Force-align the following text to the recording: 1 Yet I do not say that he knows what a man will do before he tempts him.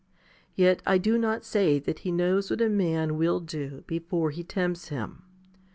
1 0.55 0.55
Yet 0.55 0.81
I 0.87 0.97
do 0.97 1.15
not 1.19 1.45
say 1.45 1.77
that 1.77 1.99
he 1.99 2.11
knows 2.11 2.49
what 2.49 2.59
a 2.59 2.69
man 2.69 3.17
will 3.19 3.39
do 3.39 3.83
before 3.85 4.31
he 4.31 4.43
tempts 4.43 4.87
him. 4.87 5.21